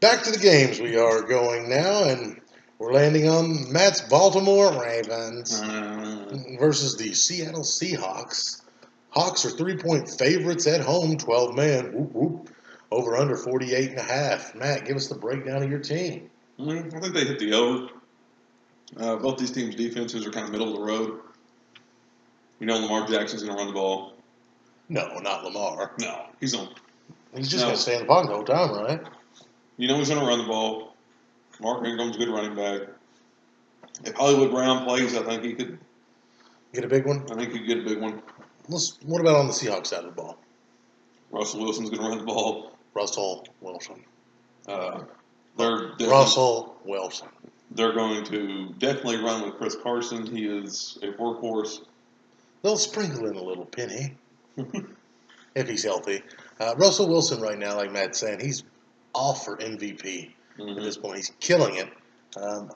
[0.00, 2.40] Back to the games we are going now, and
[2.78, 6.26] we're landing on Matt's Baltimore Ravens Uh,
[6.58, 8.62] versus the Seattle Seahawks.
[9.10, 11.92] Hawks are three point favorites at home, 12 man.
[11.92, 12.50] Whoop, whoop.
[12.90, 14.54] Over under 48 and a half.
[14.54, 16.30] Matt, give us the breakdown of your team.
[16.60, 17.88] I think they hit the over.
[18.96, 21.20] Uh, both these teams' defenses are kind of middle of the road.
[22.60, 24.12] You know, Lamar Jackson's going to run the ball.
[24.88, 25.92] No, not Lamar.
[25.98, 26.68] No, he's on.
[27.34, 27.66] He's just No.
[27.68, 29.00] going to stay in the pocket the whole time, right?
[29.76, 30.94] You know he's going to run the ball.
[31.60, 32.88] Mark Ingram's a good running back.
[34.04, 35.78] If Hollywood Brown plays, I think he could.
[36.72, 37.24] Get a big one.
[37.30, 38.20] I think he could get a big one.
[38.68, 40.38] Let's, what about on the Seahawks side of the ball?
[41.30, 42.72] Russell Wilson's going to run the ball.
[42.94, 44.04] Russell Wilson.
[44.68, 45.02] Uh,
[45.56, 47.28] they're they're, Russell Wilson.
[47.70, 50.26] They're going to definitely run with Chris Carson.
[50.26, 51.80] He is a workhorse.
[52.62, 54.14] They'll sprinkle in a little Penny
[55.54, 56.22] if he's healthy.
[56.60, 58.62] Uh, Russell Wilson right now, like Matt's saying, he's
[59.12, 60.82] off for MVP at Mhm.
[60.82, 61.16] this point.
[61.16, 61.88] He's killing it.
[62.36, 62.70] Um,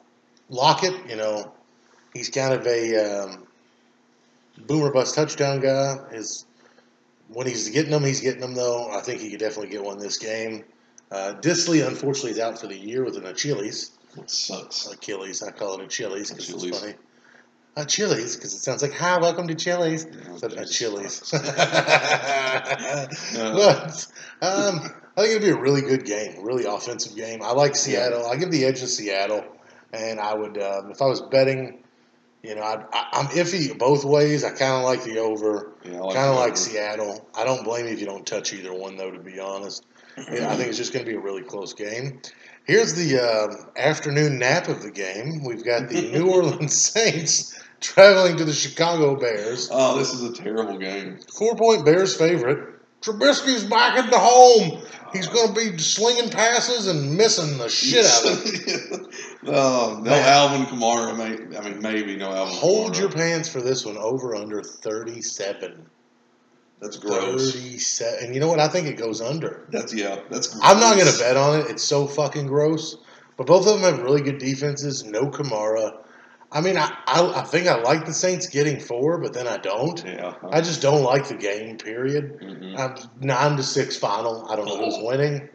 [0.50, 1.52] Lockett, you know,
[2.12, 3.46] he's kind of a um,
[4.66, 5.96] boomer bust touchdown guy.
[6.12, 6.44] His
[7.28, 8.90] when he's getting them, he's getting them though.
[8.90, 10.64] I think he could definitely get one this game.
[11.10, 13.90] Uh, Dissly, unfortunately, is out for the year with an Achilles.
[14.22, 14.86] It sucks.
[14.86, 16.94] Achilles, I call it Achilles because it's funny.
[17.76, 20.04] Achilles, because it sounds like, hi, welcome to Chili's.
[20.40, 21.14] But Achilles.
[21.14, 21.42] sucks.
[23.36, 24.06] but
[24.42, 24.80] um,
[25.16, 27.40] I think it'll be a really good game, really offensive game.
[27.42, 28.26] I like Seattle.
[28.26, 29.44] I give the edge to Seattle,
[29.92, 31.84] and I would, um, if I was betting,
[32.42, 34.42] you know, I'd, I, I'm iffy both ways.
[34.44, 36.56] I kind of like the over, Yeah, I kind of like.
[36.56, 37.28] Seattle.
[37.36, 39.10] I don't blame you if you don't touch either one, though.
[39.10, 39.84] To be honest,
[40.16, 42.22] Yeah, I think it's just going to be a really close game.
[42.68, 45.42] Here's the um afternoon nap of the game.
[45.42, 49.70] We've got the New Orleans Saints traveling to the Chicago Bears.
[49.72, 51.18] Oh, this is a terrible game.
[51.36, 52.74] Four point Bears favorite.
[53.00, 54.82] Trubisky's back at the home.
[55.12, 59.14] He's going to be slinging passes and missing the shit out of it.
[59.44, 60.22] no, no Man.
[60.28, 61.16] Alvin Kamara.
[61.16, 62.54] May, I mean, maybe no Alvin.
[62.54, 62.98] Hold Kamara.
[63.00, 63.96] your pants for this one.
[63.96, 65.86] Over under 37.
[66.80, 67.52] That's gross.
[67.52, 68.24] 37.
[68.24, 68.60] And you know what?
[68.60, 69.66] I think it goes under.
[69.70, 70.20] That's yeah.
[70.30, 70.48] That's.
[70.48, 70.60] Gross.
[70.62, 71.66] I'm not going to bet on it.
[71.70, 72.96] It's so fucking gross.
[73.36, 75.04] But both of them have really good defenses.
[75.04, 75.98] No Kamara.
[76.50, 79.58] I mean, I, I, I think I like the Saints getting four, but then I
[79.58, 80.02] don't.
[80.04, 80.34] Yeah.
[80.50, 82.40] I just don't like the game, period.
[82.40, 82.78] Mhm.
[82.78, 84.46] Um, nine to six final.
[84.48, 85.48] I don't know who's winning.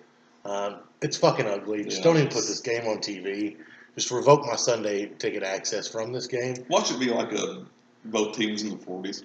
[0.46, 1.84] Um, it's fucking ugly.
[1.84, 3.58] Just Yeah, don't even put this game on TV.
[3.96, 6.56] Just revoke my Sunday ticket access from this game.
[6.70, 7.66] Watch it be like a
[8.06, 9.24] both teams in the 40s.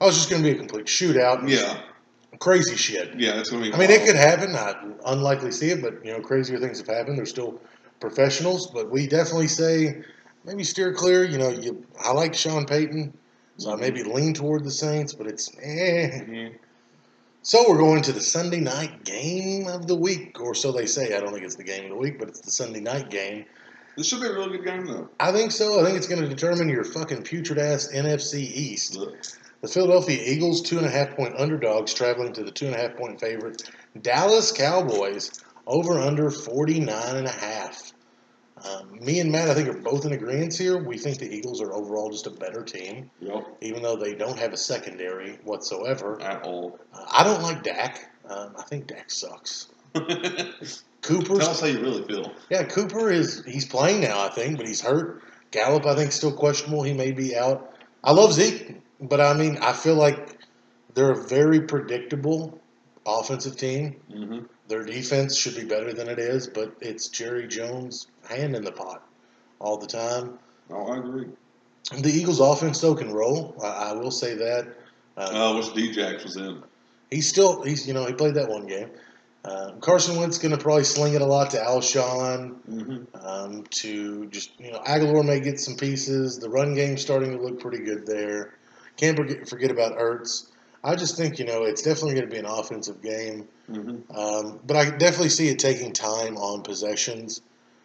[0.00, 1.48] I was just going to be a complete shootout.
[1.48, 1.80] Yeah.
[2.38, 3.18] Crazy shit.
[3.18, 3.36] Yeah.
[3.36, 3.74] that's gonna be.
[3.74, 4.54] I mean, it could happen.
[4.56, 7.18] I unlikely see it, but you know, crazier things have happened.
[7.18, 7.60] They're still
[8.00, 10.02] professionals, but we definitely say
[10.46, 11.24] maybe steer clear.
[11.24, 13.12] You know, you I like Sean Payton,
[13.58, 16.20] so I maybe lean toward the Saints, but it's eh.
[16.22, 16.54] Mhm.
[17.42, 21.14] So we're going to the Sunday night game of the week, or so they say.
[21.14, 23.44] I don't think it's the game of the week, but it's the Sunday night game.
[23.96, 25.10] This should be a really good game though.
[25.18, 25.80] I think so.
[25.80, 28.96] I think it's going to determine your fucking putrid ass NFC East.
[28.96, 29.16] Look,
[29.62, 32.78] The Philadelphia Eagles, two and a half point underdogs, traveling to the two and a
[32.78, 33.70] half point favorite
[34.00, 35.30] Dallas Cowboys,
[35.66, 37.92] over under 49 and a half.
[38.64, 40.76] Um, me and Matt, I think, are both in agreement here.
[40.82, 43.56] We think the Eagles are overall just a better team, Yep.
[43.62, 46.20] even though they don't have a secondary whatsoever.
[46.20, 46.78] At all.
[46.92, 48.10] Uh, I don't like Dak.
[48.28, 49.68] Um, I think Dak sucks.
[49.94, 50.06] Tell
[51.02, 52.32] Cooper's us how you really feel.
[52.50, 55.22] yeah, Cooper is he's playing now, I think, but he's hurt.
[55.50, 56.82] Gallup, I think, still questionable.
[56.82, 57.74] He may be out.
[58.04, 60.38] I love Zeke, but I mean, I feel like
[60.94, 62.60] they're a very predictable
[63.06, 63.96] offensive team.
[64.12, 68.62] hmm Their defense should be better than it is, but it's Jerry Jones' hand in
[68.64, 69.06] the pot
[69.58, 70.38] all the time.
[70.70, 71.26] Oh, I agree.
[71.98, 73.56] The Eagles' offense though can roll.
[73.62, 74.68] I, I will say that.
[75.16, 76.62] Uh, Uh, which Djax was in.
[77.10, 78.90] he's still he's you know he played that one game.
[79.44, 82.56] Uh, Carson Wentz going to probably sling it a lot to Alshon.
[82.68, 83.26] Mm-hmm.
[83.26, 86.38] um, to just you know Agholor may get some pieces.
[86.38, 88.54] The run game's starting to look pretty good there.
[89.00, 90.48] Can't forget, forget about Ertz.
[90.84, 94.16] I just think you know it's definitely going to be an offensive game, Mm-hmm.
[94.18, 97.40] um, but I definitely see it taking time on possessions.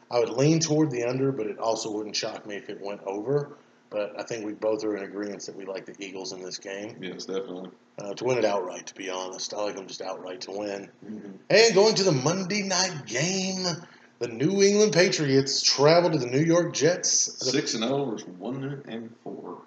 [0.10, 3.01] I would lean toward the under, but it also wouldn't shock me if it went
[3.06, 3.58] over.
[3.91, 6.58] But I think we both are in agreement that we like the Eagles in this
[6.58, 7.69] game Yes, definitely.
[7.99, 8.88] uh, to win it outright.
[8.88, 10.89] To be honest, I like them just outright to win.
[11.06, 11.32] Mm-hmm.
[11.51, 13.63] And going to the Monday night game,
[14.19, 17.10] the New England Patriots travel to the New York Jets.
[17.51, 19.60] Six and zero versus one and four.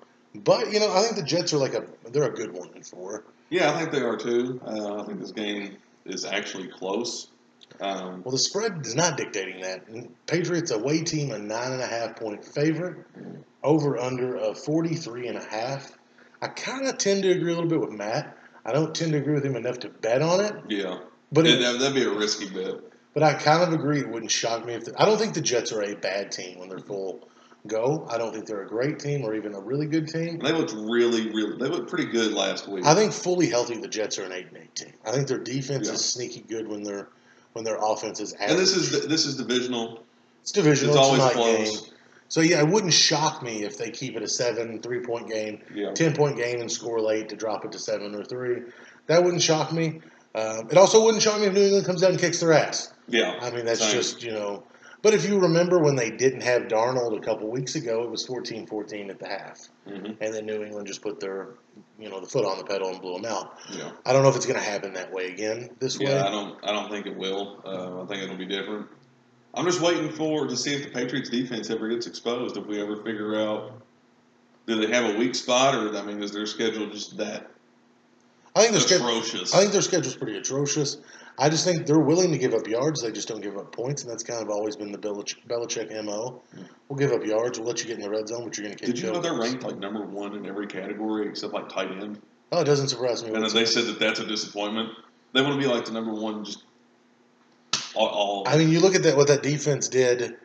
[0.44, 2.86] But you know, I think the Jets are like a they're a good one and
[2.86, 3.24] four.
[3.50, 4.60] Yeah, I think they are too.
[4.66, 7.28] Uh, I think this game is actually close.
[7.80, 9.84] Um, Well, the spread is not dictating that.
[10.26, 12.96] Patriots away team a nine and a half point favorite,
[13.62, 15.96] over under of 43 and a half.
[16.40, 18.36] I kind of tend to agree a little bit with Matt.
[18.64, 21.00] I don't tend to agree with him enough to bet on it, yeah,
[21.32, 22.76] but It- it, that, that'd be a risky bet.
[23.14, 24.00] but I kind of agree.
[24.00, 26.58] It wouldn't shock me if the, I don't think the Jets are a bad team
[26.58, 27.28] when they're full
[27.68, 28.06] go.
[28.10, 30.38] I don't think they're a great team or even a really good team.
[30.38, 31.56] They looked really, really.
[31.58, 32.84] They looked pretty good last week.
[32.84, 34.92] I think fully healthy, the Jets are an eight and eight team.
[35.06, 35.94] I think their defense Yeah.
[35.94, 37.08] is sneaky good when their
[37.52, 38.50] when their offense is average.
[38.50, 40.02] and this is this is divisional.
[40.42, 40.94] it's divisional.
[40.96, 41.80] It's always close.
[41.82, 41.94] game.
[42.30, 45.60] So yeah, it wouldn't shock me if they keep it a seven, three point game,
[45.74, 48.62] Yeah, ten point game, and score late to drop it to seven or three.
[49.06, 50.00] That wouldn't shock me.
[50.34, 52.92] Um, it also wouldn't shock me if New England comes out and kicks their ass.
[53.08, 53.38] yeah.
[53.40, 53.92] I mean, that's Same.
[53.92, 54.62] just you know.
[55.00, 58.26] But if you remember when they didn't have Darnold a couple weeks ago, it was
[58.26, 61.50] 14-14 at the half, hmm and then New England just put their
[61.98, 63.56] you know the foot on the pedal and blew them out.
[63.70, 66.22] Yeah, I don't know if it's going to happen that way again this yeah.
[66.22, 66.30] I way.
[66.30, 66.64] don't.
[66.64, 67.60] I don't think it will.
[67.64, 68.86] Uh, I think it'll be different.
[69.54, 72.56] I'm just waiting for to see if the Patriots defense ever gets exposed.
[72.56, 73.72] If we ever figure out,
[74.66, 77.50] do they have a weak spot, or I mean, is their schedule just that
[78.54, 79.08] I think their schedule.
[79.08, 79.54] atrocious?
[79.54, 80.98] I think their schedule's pretty atrocious.
[81.40, 83.02] I just think they're willing to give up yards.
[83.02, 85.90] They just don't give up points, and that's kind of always been the Belich- Belichick
[86.04, 86.42] mo.
[86.88, 87.58] We'll give up yards.
[87.58, 89.12] We'll let you get in the red zone, but you're going to Did catch you
[89.12, 92.20] know they're ranked like number one in every category except like tight end?
[92.50, 93.32] Oh, it doesn't surprise me.
[93.32, 94.90] And they said that that's a disappointment.
[95.32, 96.64] They want to be like the number one just
[97.94, 100.36] All, all I mean, you look at that what that defense did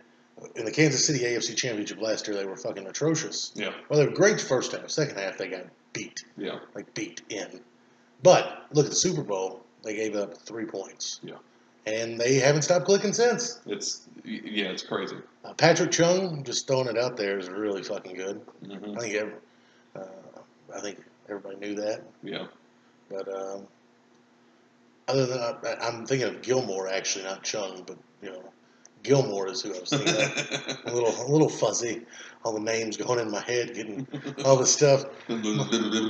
[0.56, 2.36] in the Kansas City AFC Championship last year.
[2.36, 3.52] They were fucking atrocious.
[3.56, 4.90] yeah, Well, they were great first half.
[4.90, 7.62] Second half, they got beat, yeah, like beat in.
[8.22, 9.64] But look at the Super Bowl.
[9.84, 11.20] They gave up three points.
[11.24, 11.36] Yeah.
[11.86, 13.60] And they haven't stopped clicking since.
[13.66, 15.18] it's yeah, it's crazy.
[15.44, 18.42] Uh, Patrick Chung, just throwing it out there, is really fucking good.
[18.66, 19.34] hmm I think every,
[19.96, 20.00] uh,
[20.74, 22.04] I think everybody knew that.
[22.24, 22.48] Yeah,
[23.10, 23.68] But um,
[25.10, 28.44] other than I, I'm thinking of Gilmore actually, not Chung, but you know,
[29.04, 30.78] Gilmore is who I was thinking of.
[30.86, 32.04] a little, a little fuzzy.
[32.46, 34.08] All the names going in my head, getting
[34.46, 35.04] all the stuff.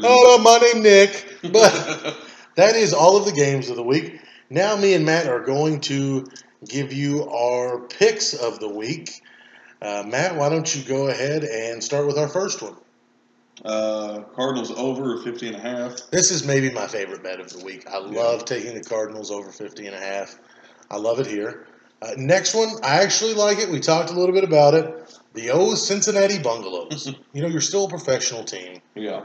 [0.05, 1.37] Oh, my name Nick.
[1.51, 2.15] But
[2.55, 4.21] that is all of the games of the week.
[4.49, 6.27] Now, me and Matt are going to
[6.65, 9.21] give you our picks of the week.
[9.81, 12.75] Uh, Matt, why don't you go ahead and start with our first one?
[13.65, 16.09] uh, Cardinals over 50 and a half.
[16.11, 17.87] This is maybe my favorite bet of the week.
[17.89, 20.39] I love taking the Cardinals over 50 and a half.
[20.89, 21.67] I love it here.
[22.01, 23.69] Uh, next one, I actually like it.
[23.69, 25.17] We talked a little bit about it.
[25.33, 27.07] The old Cincinnati Bungalows.
[27.33, 28.81] you know, you're still a professional team.
[28.95, 29.23] Yeah,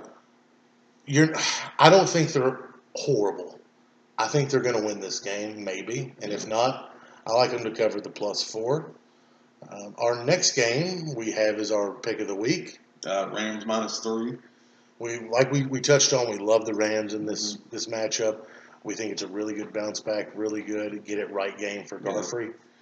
[1.07, 1.35] You're.
[1.79, 2.61] I don't think they're
[2.95, 3.59] horrible.
[4.19, 6.13] I think they're going to win this game, maybe.
[6.21, 6.93] And if not,
[7.27, 8.91] I like them to cover the plus four.
[9.71, 12.79] Um, our next game we have is our pick of the week.
[13.07, 14.39] uh, Rams minus three.
[14.99, 16.31] We like we, we touched on.
[16.31, 18.47] We love the Rams in this this matchup.
[18.83, 22.01] We think it's a really good bounce back, really good get it right game for
[22.05, 22.13] Yeah.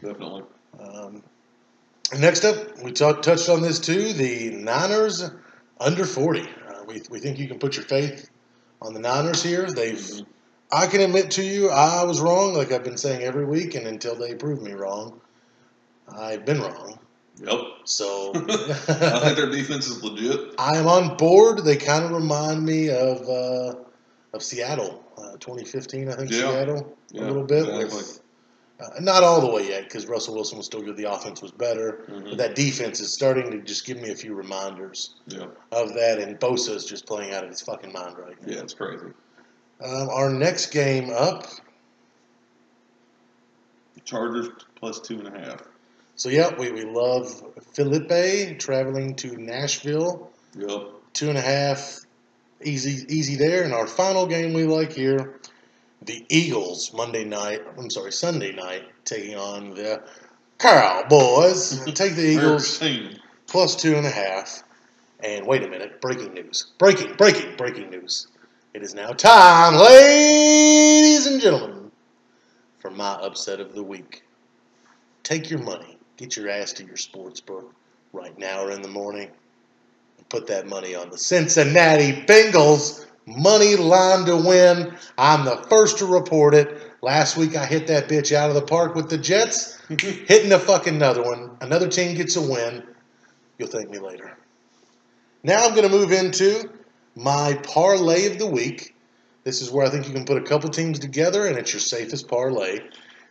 [0.03, 0.45] Definitely.
[0.79, 1.23] Um,
[2.19, 4.13] next up, we talked touched on this too.
[4.13, 5.31] The Niners
[5.81, 6.49] under forty.
[6.69, 8.31] Uh, we we think you can put your faith
[8.83, 9.67] on the Niners here.
[9.71, 10.23] They've.
[10.73, 13.87] I can admit to you, I was wrong, like I've been saying every week, and
[13.87, 15.21] until they prove me wrong,
[16.09, 16.99] I've been wrong.
[17.41, 17.61] Yep.
[17.85, 20.55] So I think their defense is legit.
[20.59, 21.65] I am on board.
[21.65, 23.75] They kind of remind me of uh,
[24.33, 26.09] of Seattle, uh, 2015.
[26.09, 26.39] I think Yeah.
[26.39, 27.69] Seattle Yeah, a little bit.
[27.69, 27.85] exactly.
[27.97, 28.21] With,
[28.79, 30.97] uh, not all the way yet because Russell Wilson was still good.
[30.97, 32.31] The offense was better, Mhm.
[32.31, 36.19] but that defense is starting to just give me a few reminders Yeah, of that.
[36.19, 38.53] And Bosa is just playing out of his fucking mind right now.
[38.55, 39.07] yeah, it's crazy.
[39.83, 41.47] Um, our next game up.
[44.05, 45.63] Chargers plus two and a half.
[46.15, 47.43] So yeah, we, we love
[47.75, 50.31] Felipe traveling to Nashville.
[50.57, 50.89] Yep.
[51.13, 51.99] two and a half,
[52.65, 53.65] easy easy there.
[53.65, 55.41] And our final game we like here,
[56.07, 57.63] the Eagles Monday night.
[57.77, 60.03] I'm sorry, Sunday night taking on the
[60.59, 61.81] Cowboys.
[61.81, 61.91] Mm-hmm.
[61.93, 62.83] Take the Eagles
[63.47, 64.63] plus two and a half.
[65.21, 66.73] And wait a minute, breaking news!
[66.79, 68.29] Breaking, breaking, breaking news!
[68.75, 71.91] It is now time, ladies and gentlemen,
[72.79, 74.23] for my upset of the week.
[75.23, 77.73] Take your money, get your ass to your sports book
[78.13, 79.31] right now or in the morning,
[80.19, 84.97] and put that money on the Cincinnati Bengals money line to win.
[85.19, 86.81] I'm the first to report it.
[87.03, 90.59] Last week I hit that bitch out of the park with the Jets, hitting a
[90.59, 91.57] fucking another one.
[91.61, 92.85] Another team gets a win.
[93.59, 94.37] You'll thank me later.
[95.43, 96.71] Now I'm going to move into
[97.15, 98.95] my parlay of the week.
[99.45, 101.81] This is where I think you can put a couple teams together and it's your
[101.81, 102.81] safest parlay.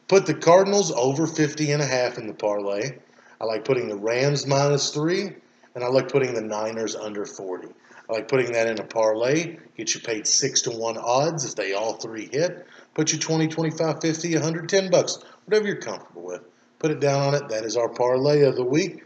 [0.08, 2.98] Put the Cardinals over 50 and a half in the parlay.
[3.42, 5.36] I like putting the Rams minus 3
[5.76, 7.68] and I like putting the Niners under 40.
[8.10, 9.58] I like putting that in a parlay.
[9.78, 12.66] Get you paid 6 to 1 odds if they all three hit.
[12.94, 16.42] Put you 20, 25, 50, 110 bucks, whatever you're comfortable with.
[16.80, 17.50] Put it down on it.
[17.50, 19.04] That is our parlay of the week.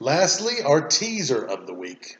[0.00, 2.18] Lastly, our teaser of the week.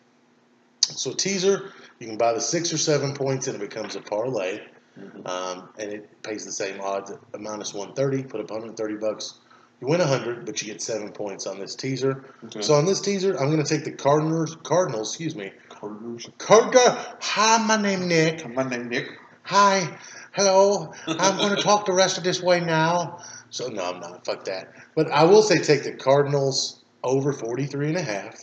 [0.81, 4.61] So teaser, you can buy the six or seven points and it becomes a parlay,
[4.99, 5.29] Mhm.
[5.29, 8.23] um, and it pays the same odds at a minus one thirty.
[8.23, 9.35] Put up 130 bucks,
[9.81, 12.25] you win 100, but you get seven points on this teaser.
[12.45, 12.63] Okay.
[12.63, 14.57] So on this teaser, I'm going to take the Cardinals.
[14.63, 15.53] Cardinals, excuse me.
[15.69, 16.29] Cardinals.
[16.39, 16.97] Cardinal.
[17.21, 18.49] Hi, my name Nick.
[18.53, 19.09] My name Nick.
[19.45, 19.97] Hi,
[20.33, 20.93] hello.
[21.07, 23.21] I'm going to talk the rest of this way now.
[23.51, 24.27] So no, I'm not.
[24.27, 24.73] Fuck that.
[24.95, 28.37] But I will say take the Cardinals over 43 and a half,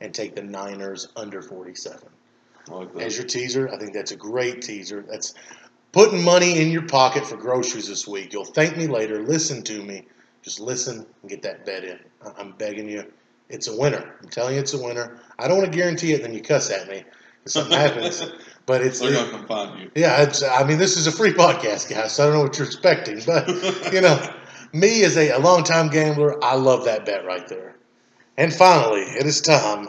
[0.00, 2.08] and take the Niners under 47
[2.68, 3.02] like that.
[3.02, 3.68] as your teaser.
[3.72, 5.04] I think that's a great teaser.
[5.08, 5.34] That's
[5.92, 8.32] putting money in your pocket for groceries this week.
[8.32, 9.22] You'll thank me later.
[9.22, 10.04] Listen to me.
[10.46, 11.98] Just listen and get that bet in.
[12.38, 13.02] I'm begging you.
[13.48, 14.14] It's a winner.
[14.22, 15.18] I'm telling you, it's a winner.
[15.40, 17.02] I don't want to guarantee it, then you cuss at me
[17.44, 18.22] if something happens.
[18.66, 19.90] But it's They're gonna come find you.
[19.94, 20.22] yeah.
[20.22, 22.12] It's, I mean, this is a free podcast, guys.
[22.12, 23.46] So I don't know what you're expecting, but
[23.92, 24.34] you know,
[24.72, 27.76] me as a, a longtime gambler, I love that bet right there.
[28.36, 29.88] And finally, it is time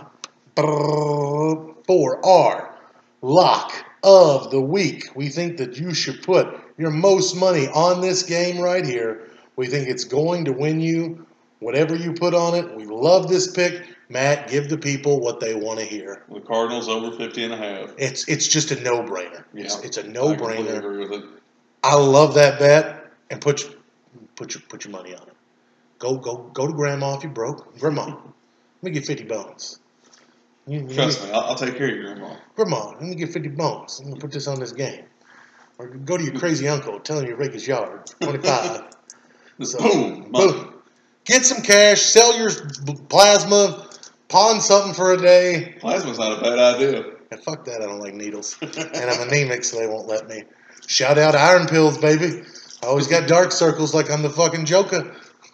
[0.55, 2.77] for our
[3.23, 5.05] lock of the week.
[5.15, 9.26] We think that you should put your most money on this game right here.
[9.57, 11.25] We think it's going to win you
[11.59, 12.75] whatever you put on it.
[12.75, 13.83] We love this pick.
[14.09, 16.23] Matt, give the people what they want to hear.
[16.31, 17.91] The Cardinals over 50 and a half.
[17.97, 19.43] It's it's just a no brainer.
[19.53, 19.65] Yeah.
[19.83, 20.77] it's a I no completely brainer.
[20.77, 21.25] agree with it.
[21.83, 23.75] I love that bet and put
[24.35, 25.33] put your put your money on it.
[25.99, 27.77] Go go go to grandma if you're broke.
[27.79, 28.23] Grandma, let
[28.83, 29.79] me get fifty bones.
[30.67, 32.35] You, you- Trust me, I'll, I'll take care of your grandma.
[32.55, 33.99] Grandma, let me get fifty bones.
[33.99, 35.03] I'm gonna put this on this game.
[35.79, 38.05] Or go to your crazy uncle, tell him you rake his yard.
[38.21, 38.83] Twenty five.
[38.85, 38.96] Just
[39.61, 40.51] So, boom, money.
[40.51, 40.73] boom.
[41.25, 42.01] Get some cash.
[42.01, 42.51] Sell your
[43.09, 43.87] plasma.
[44.29, 45.75] Pawn something for a day.
[45.79, 47.05] Plasma's not a bad idea.
[47.31, 47.81] And fuck that.
[47.81, 48.57] I don't like needles.
[48.61, 50.43] and I'm anemic, so they won't let me.
[50.87, 52.43] Shout out iron pills, baby.
[52.83, 55.13] I always got dark circles like I'm the fucking Joker.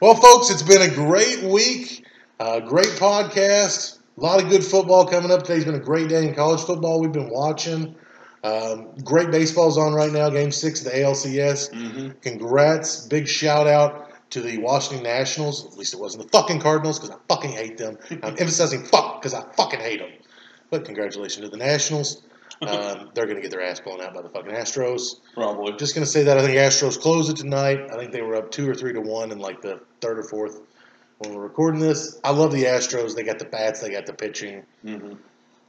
[0.00, 2.06] well, folks, it's been a great week.
[2.38, 3.98] Uh, great podcast.
[4.16, 5.42] A lot of good football coming up.
[5.42, 7.00] Today's been a great day in college football.
[7.00, 7.96] We've been watching.
[8.46, 10.28] Um, great baseball's on right now.
[10.30, 11.72] Game six of the ALCS.
[11.74, 13.06] hmm Congrats.
[13.06, 15.66] Big shout out to the Washington Nationals.
[15.66, 17.98] At least it wasn't the fucking Cardinals because I fucking hate them.
[18.10, 20.10] I'm emphasizing fuck because I fucking hate them.
[20.70, 22.22] But congratulations to the Nationals.
[22.62, 25.16] Um, they're going to get their ass blown out by the fucking Astros.
[25.34, 25.72] Probably.
[25.76, 27.80] Just going to say that I think Astros closed it tonight.
[27.92, 30.22] I think they were up two or three to one in like the third or
[30.22, 30.62] fourth
[31.18, 32.18] when we're recording this.
[32.24, 33.14] I love the Astros.
[33.14, 33.80] They got the bats.
[33.82, 34.62] They got the pitching.
[34.80, 35.16] hmm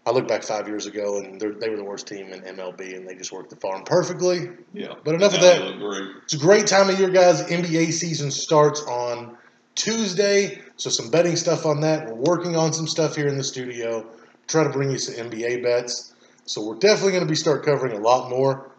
[0.07, 3.05] I look back five years ago and they're- were the worst team in MLB and
[3.05, 4.49] they just worked the farm perfectly.
[4.73, 4.93] Yeah.
[5.03, 5.79] But enough of that.
[5.79, 6.03] great.
[6.23, 7.41] It's a great time of year, guys.
[7.41, 9.37] NBA season starts on
[9.75, 12.07] Tuesday, so some betting stuff on that.
[12.07, 14.05] We're working on some stuff here in the studio.
[14.47, 16.13] Try to bring you some NBA bets.
[16.45, 18.71] So we're definitely going to be start covering a lot more.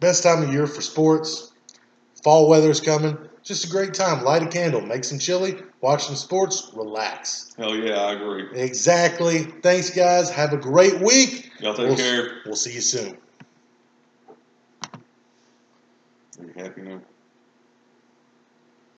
[0.00, 1.52] Best time of year for sports.
[2.24, 3.16] Fall weather's coming.
[3.42, 4.24] Just a great time.
[4.24, 7.52] Light a candle, make some chili, watch some sports, relax.
[7.58, 8.46] Hell yeah, I agree.
[8.54, 9.40] Exactly.
[9.62, 10.30] Thanks, guys.
[10.30, 11.50] Have a great week.
[11.58, 12.40] Y'all take We'll- care.
[12.46, 13.18] We'll see you soon.
[14.92, 17.00] Are you happy now?